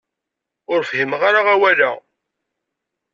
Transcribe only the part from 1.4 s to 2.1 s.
awal-a.